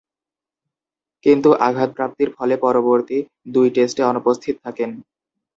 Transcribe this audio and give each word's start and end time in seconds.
কিন্তু 1.25 1.49
আঘাতপ্রাপ্তির 1.67 2.29
ফলে 2.37 2.55
পরবর্তী 2.57 3.17
দুই 3.53 3.67
টেস্টে 3.75 4.01
অনুপস্থিত 4.03 4.55
থাকেন। 4.65 4.89